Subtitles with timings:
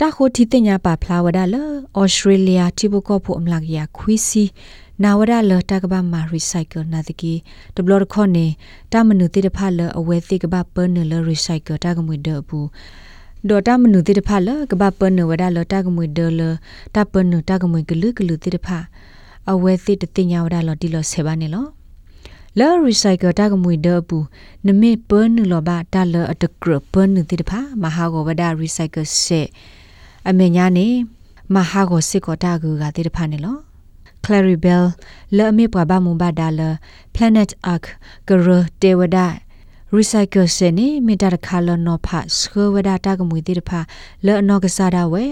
[0.00, 1.56] တာခိုတီတင်ညာပါဖလာဝဒါလ
[1.98, 4.44] ဩစတြေးလျတိဘကောဖို့အမလာကရခွီစီ
[5.02, 7.34] နာဝဒါလတာကဘာမာရီဆိုက်ကယ်နာတကီ
[7.76, 8.46] ဒဘလရခေါနေ
[8.92, 12.66] တာမနုတိတဖလအဝဲတိကဘာပနလရီဆိုက်ကယ်တာကမွေဒဘူး
[13.48, 16.40] ဒေါ်တာမနုတိတဖလကဘာပနဝဒါလတာကမွေဒလ
[16.94, 18.68] တာပနတာကမွေဂလူဂလူတိတဖ
[19.50, 21.66] အဝဲတိတတင်ညာဝဒါလတီလဆေဘာနေလော
[22.58, 24.26] လာရီဆိုက်ကယ်တာကမွေဒဘူး
[24.66, 27.52] နမေပနလဘာတာလအတကရပနတိတဖ
[27.82, 29.42] မဟာဂဝဒါရီဆိုက်ကယ်ဆေ
[30.28, 30.86] အမေညာနေ
[31.54, 33.56] မဟာကိုစစ်ကိုတာကူကတိတဖာနေလော
[34.24, 34.84] Claribel
[35.36, 36.60] လဲအမေပွားဘာမွန်ဘာဒါလ
[37.14, 37.84] Planet Ark
[38.28, 38.46] ကရ
[38.82, 39.18] တေဝဒ
[39.96, 43.80] recycle စနေမီတာခါလနောဖာစခဝဒတာကမွေတိတဖာ
[44.26, 45.24] လဲအနောကစားတာဝဲ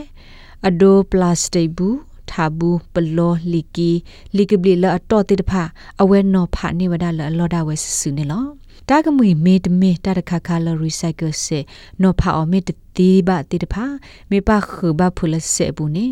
[0.69, 1.97] အဒိုပလတ်စတိဘူး
[2.33, 3.91] ထာဘူးပလောလီကီ
[4.37, 5.63] လီကဘလီလာအတော်တိတဖာ
[6.01, 8.45] အဝဲနောဖာနေဝဒလအလောဒဝဲဆဆူနေလော
[8.89, 11.59] တာကမွေမေတမေတာတခါခါလရီဆိုက်ကယ်စေ
[12.03, 13.85] နောဖာအမေတတိဘတိတဖာ
[14.31, 16.07] မေပခဘဖုလစေဘူးနေ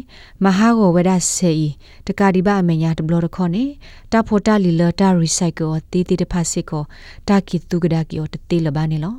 [0.45, 1.69] မဟာကိုဝဒစေဤ
[2.07, 3.65] တကာဒီဘအမေညာဒဘလတခေါနေ
[4.13, 6.83] တာဖိုတာလီလတာရီဆိုက်ကယ်တီတီတဖာစေကို
[7.29, 9.17] တာကီတူကဒါကီတတေလဘာနေလော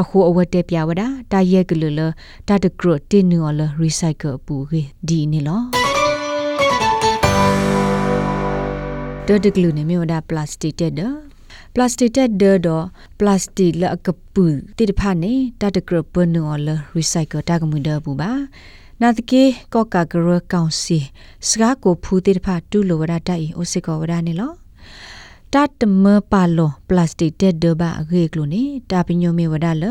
[0.00, 2.00] အခုအဝတ်တက်ပြဝဒတာရက်ကလလ
[2.48, 4.54] တာတကရတင်နူလရီဆိုက်ကယ်ပူ
[5.08, 5.75] ဒီနေလော
[9.30, 10.92] တတကလူနေမြေဝဒပလတ်စတစ်တဲ့
[11.74, 12.68] ပလတ်စတစ်တက်ဒေဒ
[13.18, 14.44] ပလတ်စတစ်လကပူ
[14.76, 18.32] တိတဖာနေတာတကရပနောလရီဆိုက်ကယ်တာကမှုဒဘူးပါ
[19.00, 19.42] နာတကေ
[19.74, 20.98] ကော့ကာဂရကောင်စီ
[21.48, 24.52] စကားကိုဖူးတိတဖာတူလိုဝရတိုင်အိုစစ်ကောဝရနေလော
[25.56, 29.84] တတ်မပါလောပလတ်စတစ်တက်ဒဘာအဂေကလိုနေတာပညိုမေဝဒါလ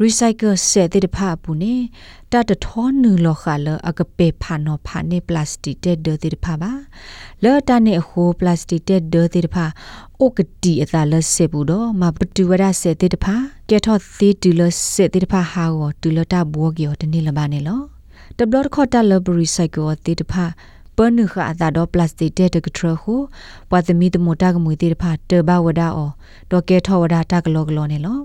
[0.00, 1.74] ရီဆိုက်ကယ်ဆက်တိတဖာပူနေ
[2.32, 6.72] တတ်ထောနူလောခါလအကပေဖာနောဖာနေပလတ်စတစ်တက်ဒတိတဖာပါ
[7.44, 9.64] လောတနေဟိုပလတ်စတစ်တက်ဒတိတဖာ
[10.20, 13.34] အိုကတီအသာလဆေဘူးတော့မပတူဝရဆေတိတဖာ
[13.68, 14.62] ကဲထောသီတူလ
[14.92, 17.80] ဆေတိတဖာဟာကိုတူလတာဘောကီယောတနေလပါနေလော
[18.38, 20.44] တဘလတ်ခေါ်တာလဘရီဆိုင်ကိုတိတဖာ
[20.96, 23.14] ပနုခအသာတော့ပလတ်စတစ်တဲ့တကထရဟု
[23.70, 26.10] ပွာသမီတမတာကမွေတိတဖာတဘဝဒါအော
[26.50, 28.18] ဒေါ်ကဲထောဝဒါတကလောကလောနေလော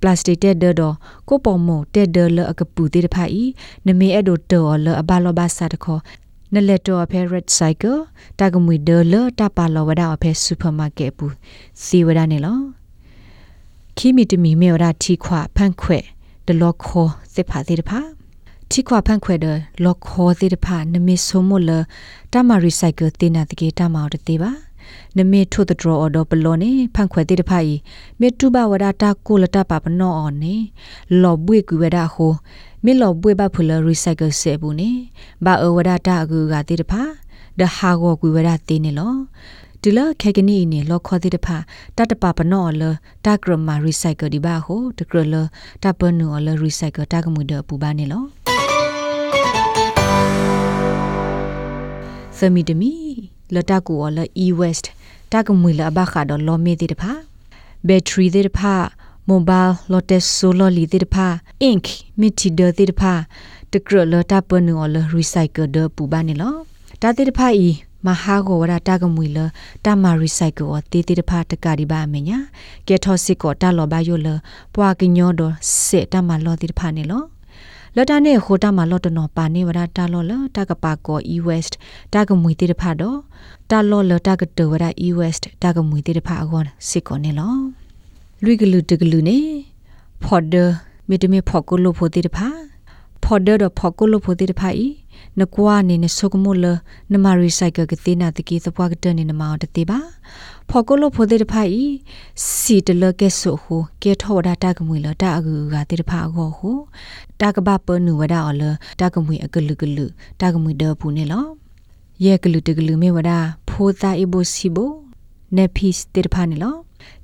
[0.00, 0.94] ပလတ်စတစ်တဲ့တော့
[1.28, 3.44] ကိုပေါ်မတဲ့ဒလအကပူတိတဖာဤ
[3.86, 6.00] နမေအဲ့ဒိုတော်လအဘလောဘာစာတခေါ်
[6.54, 7.98] နလက်တော်အဖဲ red cycle
[8.38, 11.34] တာကမွေဒလတပါလောဝဒါအဖဲ supermarket ဘူး
[11.84, 12.58] စီဝဒါနေလော
[13.96, 15.98] ခီမီတမီမေဝဒါထီခွဖန့်ခွဲ
[16.46, 18.00] ဒလောခေါ်စစ်ဖာသေးတဖာ
[18.70, 19.46] ထီခွဖန့်ခွဲဒ
[19.84, 21.70] လောခေါ်သေးတဖာနမေဆိုမလ
[22.32, 24.52] တမ recycle တင်နာတကေတမောတသေးပါ
[25.18, 27.72] နမေထုတဒရအော်ဒပလောနေဖန့်ခွဲတိတဖိုင်
[28.20, 30.54] မေတုဘဝဒတာကိုလတာပပနောအော်နေ
[31.22, 32.32] လောဘွေကွေဝဒဟို
[32.84, 34.90] မေလောဘွေဘဖလရီဆိုက်ကယ်ဆေဘူးနေ
[35.44, 37.02] ဘာအဝဒတာအကူကတိတဖာ
[37.60, 39.14] ဒဟာကိုကွေဝဒတေနေလော
[39.82, 41.56] ဒီလခေကနီနေလောခေါ်တိတဖာ
[41.96, 42.82] တတပပနောလ
[43.24, 45.34] တဂရမရီဆိုက်ကယ်ဒီဘာဟိုတကရလ
[45.82, 48.24] တပနူလရီဆိုက်ကယ်တကမှုဒပူပါနေလော
[52.38, 52.92] သမီတမီ
[53.54, 54.86] လတကူော်လ e west
[55.32, 57.12] တကမွေလဘခါတော့လောမေတိတဖာ
[57.88, 58.74] battery တိတဖာ
[59.30, 61.26] mobile lotus solar li တိတဖာ
[61.68, 61.86] ink
[62.20, 63.12] mitider တိတဖာ
[63.72, 66.54] တကရလတပနူလ recycle ဒပူဘာနေလော
[67.02, 67.68] တာတိတဖာဤ
[68.06, 69.38] မဟာကိုဝရတာကမွေလ
[69.84, 72.38] တာမာရီစိုက်ကောတေတေတဖာတကရီဘာမညာ
[72.86, 74.28] ကဲထောစစ်ကောတာလောဘယိုလ
[74.74, 75.42] ပွာကညောဒ
[75.84, 76.30] စေတာမ
[77.96, 81.74] လောတေတဖာနေလောလတနဲ့ခိုတာမလောတနောပါနေဝရတာလောလတာကပါကော e west
[82.14, 83.18] တာကမွေတေတဖာတော့
[83.70, 87.54] တာလောလတာကတဝရ e west တာကမွေတေတဖာအကောစစ်ကောနေလော
[88.42, 89.38] လွိကလူတကလူနေ
[90.22, 90.54] ဖော်ဒ
[91.08, 92.48] မီတမီဖော်ကိုလိုဖိုတေတဖာ
[93.24, 94.86] ဖော်ဒတော့ဖော်ကိုလိုဖိုတေတဖာဤ
[95.40, 96.64] နကွာနေနဆုကမလ
[97.12, 99.98] နမရီဆိုင်ကကတိနာတကီသပွားကတနေနမောတတိပါ
[100.68, 101.76] ဖော်ကိုလိုဖိုတေတဖိုင်
[102.56, 106.70] စီတလကဲဆိုဟုကေထောဒတာကမွေလတာအကူကတေတဖာအောဟု
[107.40, 108.62] တာကဘပနုဝဒအော်လ
[109.00, 110.06] တာကမွေအကလူကလူ
[110.40, 111.46] တာကမွေဒပူနေလော
[112.24, 113.32] ယေကလူတကလူမေဝဒ
[113.68, 114.78] ဖိုသာအဘစီဘ
[115.56, 116.74] နေပီစတေတဖာနေလော